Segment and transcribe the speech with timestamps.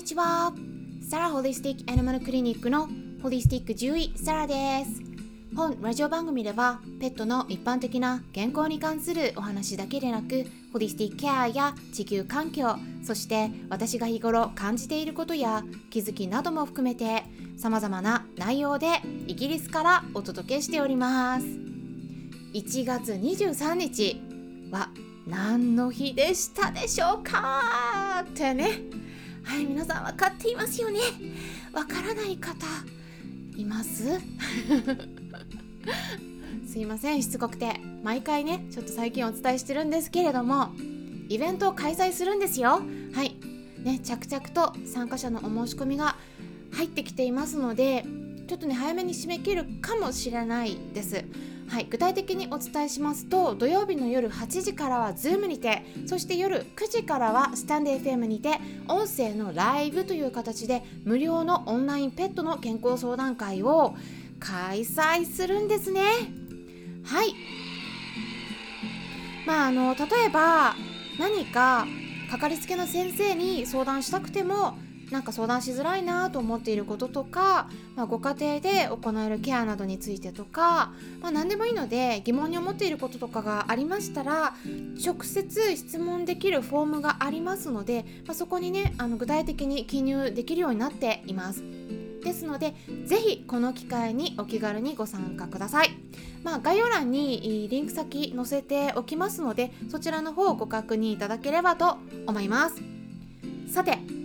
[0.00, 0.54] にちは。
[1.02, 2.88] サラホリスティックアニマルクリニックの
[3.22, 4.54] ホリスティック獣医サラで
[4.86, 5.02] す
[5.54, 17.24] 本ラジオ番組ではペットの一般的な健康に関するお話だけでなくホリスティックケアや地球環境そして私が日頃感じていることや気づきなども含めて
[17.58, 21.46] 様々な内容でイギリスからお届けしております
[22.54, 24.22] 1月23日
[24.70, 24.88] は
[25.26, 28.99] 何の日でしたでしょうかってね
[29.44, 31.00] はい皆さん分かっていますよね？
[31.72, 32.54] わからない方
[33.56, 34.04] います？
[36.66, 40.70] すいませんしつこくて毎回ねちょっと最近お伝えしてるんですけれども
[41.28, 42.80] イベントを開催するんですよ。
[43.14, 43.36] はい
[43.82, 46.16] ね着々と参加者のお申し込みが
[46.72, 48.04] 入ってきていますので
[48.46, 51.24] ちょっとね早めに締め切るかもしれないです。
[51.70, 58.58] はい、具体的にお伝えしますと土曜日の夜8時からは Zoom にてそして夜9時からはスタンデー FM にて
[58.88, 63.94] 音声のライブという形で無料のオンラインペットの健康相談会を
[64.40, 66.02] 開催するんですね。
[67.04, 67.34] はい。
[69.46, 70.74] まああの例えば
[71.20, 71.86] 何か
[72.32, 74.76] かかりつけの先生に相談したくても
[75.10, 84.54] なんか相談しづらいなと思っていることとか、まあ、ご家庭で行えるケアなどについてとか、まあ、何でもいいので疑問に思っていることとかがありましたら
[85.04, 91.62] 直接質問できるフォームがありますので、まあ、そこにねあの具体的に記入できるようになっています。
[92.22, 92.74] ですので
[93.06, 95.96] ぜひこの機会にお気軽にご参加ください、
[96.42, 102.82] まあ、概要欄にリンク先載せておきますのでそちらの方をご確認いただければと思います
[103.72, 104.19] さて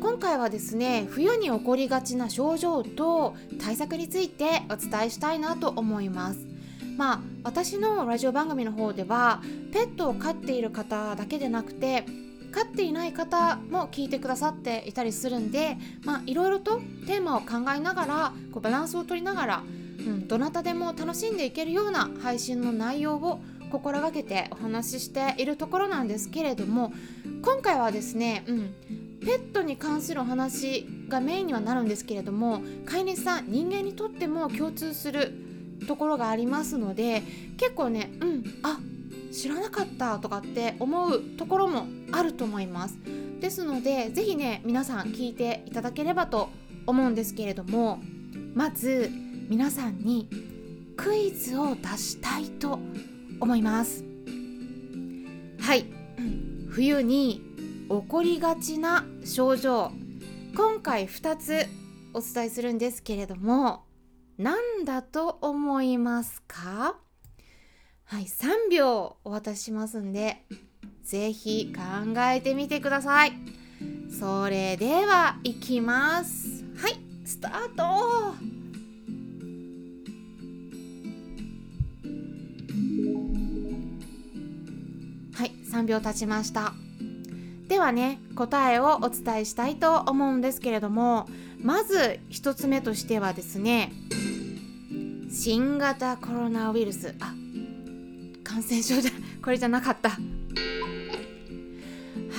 [0.00, 6.46] 今回はですね冬に起こりがちな症状と対策についてお伝えしたいなと思います。
[6.96, 12.04] まあ私のラジオ番組の方ではペットを飼っている方だけでなくて
[12.50, 19.62] 飼っていない方も聞いてくださっていたりするんでまあいろいろとテーマを考えながらこうバランスを取りながら、
[19.98, 23.40] うん、どなたでも楽しんでいけるような配信の内容を
[23.70, 26.92] 心がけてお話ししているところなんですけれども
[27.42, 28.74] 今回はですね、うん、
[29.24, 35.32] ペットに関するお話がメインにはなるんですけれども飼い主さん人間にとっても共通する
[35.86, 37.22] ところがありますので
[37.56, 38.78] 結構ねうんあ
[39.32, 42.98] 知らなかったとかって思うところもあると思います。
[43.40, 46.50] ですので是非ね皆さん聞いていただければと
[46.86, 48.00] 思うんですけれども
[48.54, 49.10] まず
[49.48, 50.28] 皆さんに
[50.96, 52.78] クイズを出したいと
[53.40, 54.04] 思います。
[55.60, 55.86] はい。
[56.68, 57.49] 冬に
[57.90, 59.90] 起こりがちな症状。
[60.54, 61.66] 今回2つ
[62.14, 63.82] お伝えするんですけれども
[64.38, 66.94] 何だと思いますか？
[68.04, 70.44] はい3秒お渡ししますんで
[71.02, 71.82] 是非考
[72.30, 73.32] えてみてください。
[74.16, 76.62] それではいきます。
[76.76, 77.82] はいスタート。
[77.82, 78.34] は
[85.44, 86.72] い3秒経ちました。
[87.80, 91.28] はね答えをお伝えしたいと思うんですけれども
[91.60, 93.92] まず1つ目としてはですね
[95.30, 97.14] 新型コロナウイルス。
[97.20, 97.34] あ
[98.44, 99.10] 感染症じゃ
[99.42, 100.10] これじゃなかった。
[100.10, 100.16] は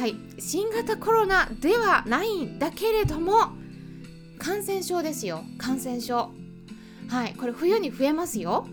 [0.07, 3.53] い新型コロナではないんだけれども
[4.38, 5.44] 感染症ですよ。
[5.57, 6.31] 感染症。
[7.09, 8.68] はいこれ冬に増えますよ。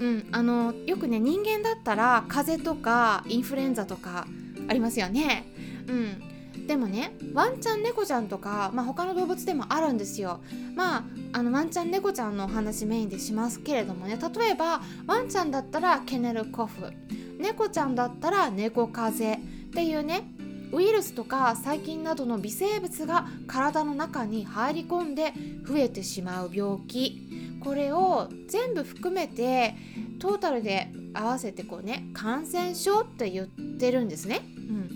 [0.00, 4.26] うんあのよくね人間だったら風邪とかインフルエンザとか
[4.66, 5.53] ありますよね。
[5.88, 6.66] うん。
[6.66, 10.40] でもねワンちゃん猫ちゃんとか、まあ、他の動物でもあるんですよ。
[10.76, 16.92] まああのワンちゃん猫ちゃんのお話メインでしますけれどもね例えばワンちゃんだったらケネルコフ。
[17.38, 20.30] 猫ちゃんだったら猫風邪っていうね
[20.72, 25.32] ウイルスとか細菌などの微生物が体の中に入り込んで
[25.66, 27.20] 増えてしまう病気。
[27.62, 29.74] これを全部含めて
[30.18, 34.42] トータルで合わせてこうね感染症って言ってるんですね。
[34.56, 34.93] うん。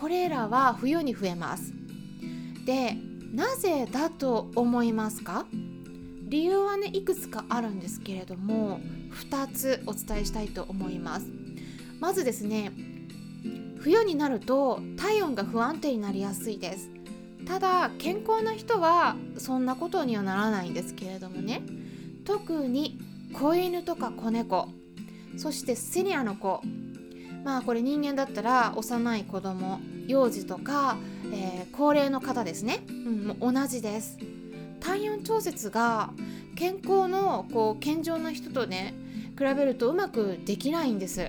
[0.00, 1.74] これらは冬に増えます。
[2.64, 2.96] で
[3.32, 5.46] なぜだと思いますか？
[6.28, 8.80] 理由はねいくつかあるんですけれども
[9.30, 11.26] 2つお伝えしたいと思います。
[12.00, 12.72] まずですね
[13.78, 16.88] 冬になると体温が不安定になりやすいです。
[17.46, 21.62] ただ健康な人はそんなことにはならないんですけれどもね。
[22.24, 22.98] 特に
[23.32, 24.68] 子犬とか子猫
[25.36, 26.62] そしてセニアの子
[27.44, 30.96] まあこれ人間だったら幼い子供幼児とか、
[31.32, 34.18] えー、高齢の方ですね、うん、もう同じです。
[34.80, 36.10] 体温調節が
[36.56, 38.94] 健康のこう健常な人とね
[39.38, 41.20] 比べるとうまくできないんです。
[41.20, 41.28] は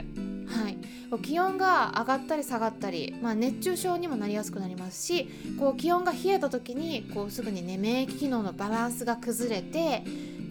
[0.69, 0.77] い。
[1.23, 5.29] 気温が上がったり下がったり、まあ、熱中症にもなりやすくなりますし
[5.59, 10.03] こう気温が冷えた時にこうすぐにね免疫機能のバランスが崩れて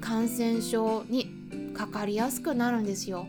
[0.03, 1.31] 感染症に
[1.75, 3.27] かかりやすくなるんですよ。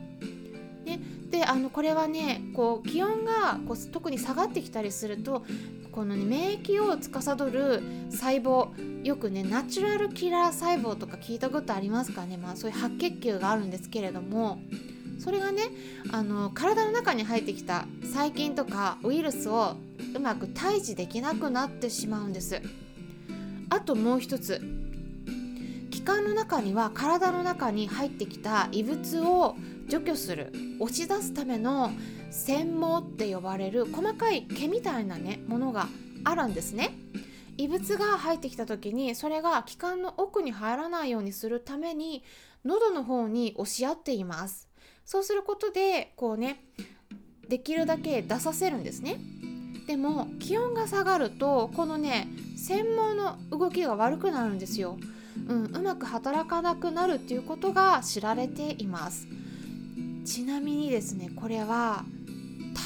[1.41, 5.43] であのこれはねこう気温がこう特に下がってきたりすると
[5.91, 14.59] この、ね、免疫を司る細胞よくねナチュラルキラー細胞とか聞いたことありますかね、まあ、そういう白血球があるんですけれども
[15.17, 15.63] それがね
[16.11, 19.77] あの体の中に入ってきた細菌とかウイルスを
[20.15, 22.61] うまく退治できなくなってしまうんです。
[23.71, 24.61] あともう一つ
[25.89, 29.55] 気管の中には体の中に入ってきた異物を
[29.89, 31.91] 除去する押し出すための
[32.29, 35.87] 繊毛って呼ばれる細かい毛みたいなねものが
[36.23, 36.95] あるんですね。
[37.57, 42.23] 異物が入ってきた時にそれが気管の奥に入らないようにするために
[42.63, 44.69] 喉の方に押し合っています。
[45.05, 46.63] そうすることでこうね
[47.49, 49.17] できるだけ出させるんですね。
[49.87, 54.97] でも気温が下がるとこのね繊毛の動きが悪くなるんですよ、
[55.49, 59.27] うん、うまく働かなくなるっていうことが知られています。
[60.25, 62.03] ちなみにですねこれは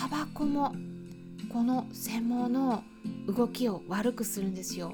[0.02, 0.74] タバコも
[1.52, 2.84] この繊毛の
[3.28, 4.94] 動きを悪くするんですよ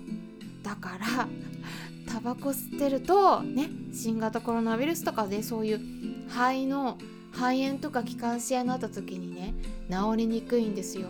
[0.64, 1.28] だから
[2.12, 5.80] タバコ吸ってるとね新型コロナウイルスとかでそういう
[6.28, 6.98] 肺の
[7.32, 9.54] 肺炎とか気管支炎になった時にね
[9.90, 11.10] 治りにくいんですよ。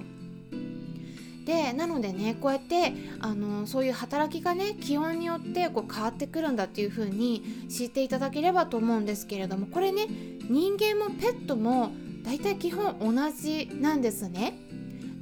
[1.46, 10.08] でなのでねこうやってあのそういう働きがね気温によってこう変わってくるんだっていう風に知っていただければと思うんですけれどもこれね
[10.52, 11.92] 人間もペットも
[12.24, 14.60] 大体基本同じなんですね。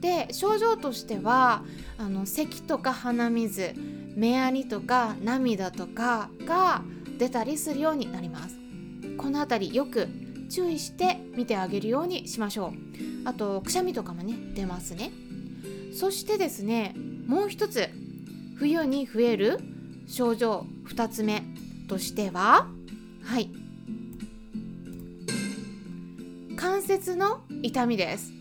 [0.02, 1.64] で症状としては
[1.98, 3.74] あの咳とか鼻水
[4.16, 6.82] 目やりとか涙とかが
[7.18, 8.58] 出たりするようになります。
[9.18, 10.08] この辺りよく
[10.50, 12.72] 注意して見てあげるようにしましょう
[13.26, 15.12] あとくしゃみとかもね出ますね
[15.94, 16.96] そしてですね
[17.28, 17.90] もう一つ
[18.58, 19.60] 冬に増える
[20.08, 21.44] 症状2つ目
[21.88, 22.68] としては
[23.24, 23.59] はい
[26.90, 28.32] 節の痛みです。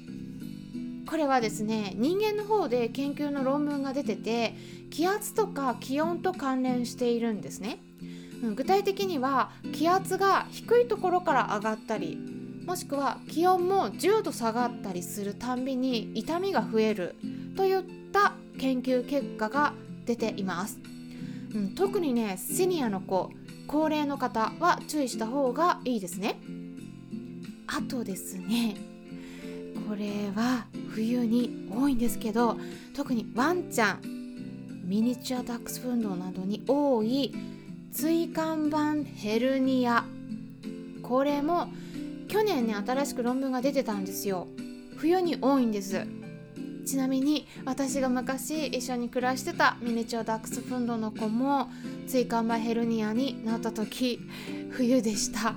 [1.07, 4.55] これはですね人間の方で研究の論文が出てて
[4.91, 7.79] 気圧とか気温と関連しているんですね。
[8.55, 12.17] 具体的には気圧が低いところから上がったり
[12.65, 17.17] もしくは気温も10度下がったりするたんびに痛みが増える
[17.55, 19.75] といった研究結果が
[20.07, 20.79] 出ています、
[21.55, 23.31] うん、特にねシニアの子
[23.67, 26.41] 高齢の方は注意した方がいいですね。
[27.69, 28.77] あとですね。
[29.89, 32.59] これは冬に多いんですけど
[32.95, 34.01] 特にワンちゃん
[34.85, 37.35] ミニチュアダックスフンドなどに多い
[37.93, 40.05] 椎間板ヘルニア。
[41.03, 41.69] これも
[42.29, 44.49] 去年ね新しく論文が出てたんですよ。
[44.97, 46.07] 冬に多いんです。
[46.85, 51.71] ちなみに私が昔一緒に暮らしてたミニチュアダックスフンドの子も
[52.07, 54.21] 椎間板ヘルニアになった時
[54.71, 55.55] 冬でした。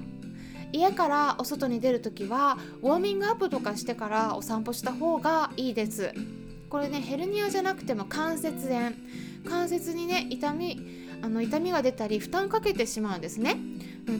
[0.73, 6.13] 家からお外に出る時はウォーミングアップとかしてからお散歩した方がいいです。
[6.69, 8.93] これねヘルニアじゃなくても関節炎。
[9.47, 10.79] 関節にね痛み
[11.23, 13.57] あの痛みが出たり負担かけてしまうんですね、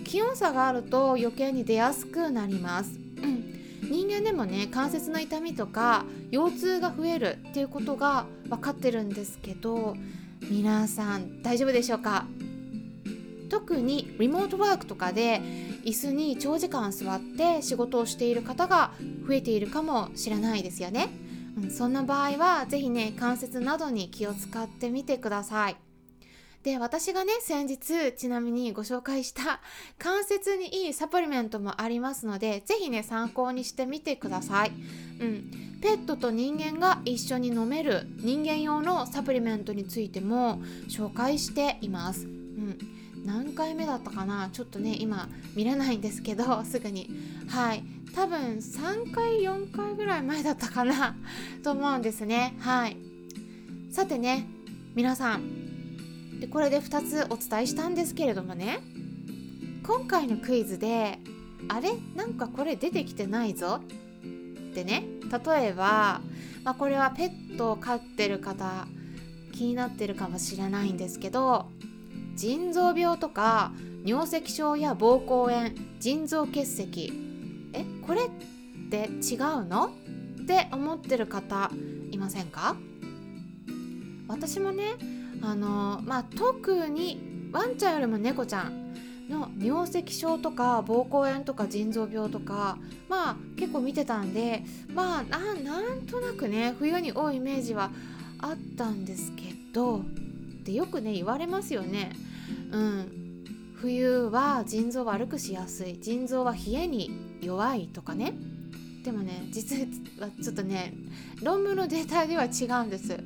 [0.04, 9.96] 気温差があると余計に出やすくなります、うん、人間でもね関節の痛みとか腰痛が増えるっていうことが分かってるんですけど
[10.50, 12.26] 皆さん大丈夫でしょうか？
[13.52, 15.42] 特にリモートワークとかで
[15.84, 18.94] 椅子に長時間座って仕事をしている方が
[19.28, 21.10] 増えているかもしれないですよね、
[21.62, 25.76] うん、そんな場合は是非ね関節などに気を使ってみてください
[26.64, 29.60] で私がね先日ちなみにご紹介した
[29.98, 34.72] 関節にいいサプリメントもありますので是非ね参考にしてみてください。
[35.20, 42.28] うん、ペットと人間が一緒に飲める人間用のサプリメントについても紹介しています。
[42.28, 42.91] うん
[43.26, 44.50] 何回目だったかな？
[44.52, 47.10] ちょっとね今見れないんですけど すぐに。
[47.48, 47.84] はい。
[48.14, 51.16] 多分3回4回ぐらい前だったかな？
[51.64, 52.56] と思うんですね。
[52.60, 52.98] はい。
[53.92, 54.48] さてね
[54.96, 56.40] 皆さん。
[56.40, 58.80] でこれで2つお伝えしたんですけれどもね。
[59.84, 61.20] 今回のクイズで
[61.68, 61.92] あれ？
[62.16, 63.82] なんかこれ出てきてないぞ？
[64.72, 65.06] ってね。
[65.46, 66.22] 例えば、
[66.64, 68.86] まあ、これはペットを飼ってる方
[69.54, 71.70] 気になってるかもしれないんですけど
[72.42, 73.72] 腎臓病とか
[74.04, 77.14] 尿石症や膀胱炎腎臓結石。
[77.72, 78.30] えこれっ
[78.90, 79.92] て違うの？
[80.42, 81.70] って思ってる方
[82.10, 82.76] いませんか？
[84.28, 84.86] 私もね
[85.44, 88.96] あのまあ特にワンちゃんよりも猫ちゃん
[89.30, 94.64] の尿石症とか膀胱炎とか腎臓病とかまあ結構見てたんで
[94.96, 97.92] まあなんとなくね冬に多いイメージは
[98.40, 100.02] あったんですけどっ
[100.64, 102.12] てよくね言われますよね。
[102.72, 103.22] うん。
[103.76, 106.00] 冬は腎臓悪くしやすい。
[106.00, 107.12] 腎臓は冷えに
[107.42, 108.34] 弱いとかね。
[109.04, 109.78] でもね実
[110.20, 110.94] はちょっとね
[111.42, 113.20] 論文のデータでは違うんです。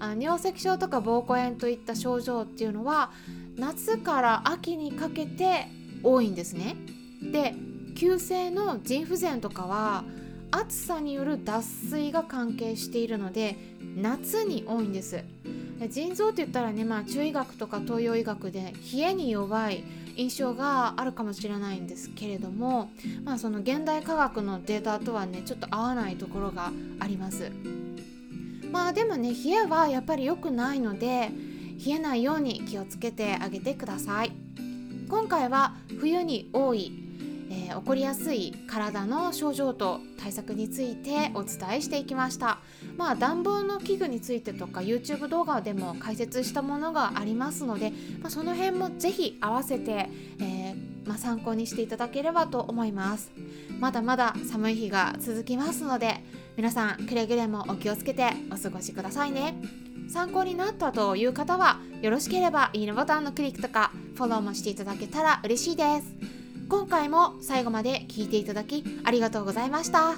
[0.00, 3.10] あ尿石症とか膀胱炎といった症状っていうのは
[3.56, 5.66] 夏から秋にかけて
[6.02, 6.76] 多いんですね。
[7.22, 7.54] で
[7.96, 10.04] 急性の腎不全とかは
[10.50, 13.58] 暑さによる脱水が関係しているので
[13.96, 15.22] 夏に多いんです。
[15.86, 19.84] 腎臓って言ったらね、まあ、中医学とか東洋医学で冷えに弱い
[20.16, 22.90] 印象があるかもしれないんですけれども、
[23.24, 27.52] まあ、その現代科学のデータとはねちょっと合わないところがあります。
[28.72, 31.30] まあでもね冷えはやっぱり良くないので
[31.84, 34.32] 冷えないように気をつけてあげてください。
[35.08, 36.92] 今回は冬に多い、
[37.50, 42.58] えー、起こりやすい体の症状と対策についてお伝えしていきました。
[42.96, 50.08] まあ暖房の器具についてとか YouTube 動画でも解説したものがありますので、まあ、その辺もぜひ合わせて、
[50.40, 53.30] えー、まあ、参考にしていただければと思います。
[53.80, 56.22] まだまだ寒い日が続きますので
[56.56, 59.54] 皆さんくれぐれもお気をつけてお過ごしくださいね。
[60.08, 66.37] 参考になったという方はよろしければいいねボタンのクリックとかフォローもしていただけたら嬉しいです。
[66.68, 70.14] 今回も最後まで聞いていただきありがとうございました。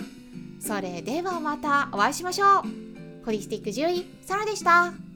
[0.60, 3.24] それではまたお会いしましょう。
[3.24, 5.09] ホリスティック獣医サラでした。